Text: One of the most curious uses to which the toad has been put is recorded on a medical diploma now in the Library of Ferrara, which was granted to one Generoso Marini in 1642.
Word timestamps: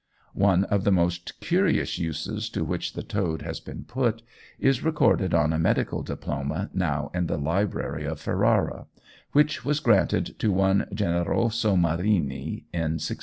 One 0.33 0.63
of 0.63 0.83
the 0.83 0.91
most 0.91 1.39
curious 1.41 1.99
uses 1.99 2.49
to 2.53 2.63
which 2.63 2.93
the 2.93 3.03
toad 3.03 3.43
has 3.43 3.59
been 3.59 3.83
put 3.83 4.23
is 4.57 4.83
recorded 4.83 5.35
on 5.35 5.53
a 5.53 5.59
medical 5.59 6.01
diploma 6.01 6.71
now 6.73 7.11
in 7.13 7.27
the 7.27 7.37
Library 7.37 8.05
of 8.05 8.19
Ferrara, 8.19 8.87
which 9.33 9.63
was 9.63 9.79
granted 9.79 10.39
to 10.39 10.51
one 10.51 10.87
Generoso 10.91 11.75
Marini 11.75 12.65
in 12.73 12.97
1642. 12.97 13.19